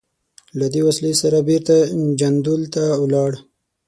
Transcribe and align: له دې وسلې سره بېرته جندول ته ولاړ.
له 0.59 0.65
دې 0.73 0.81
وسلې 0.87 1.13
سره 1.21 1.37
بېرته 1.47 1.75
جندول 2.19 2.61
ته 2.73 2.83
ولاړ. 3.03 3.31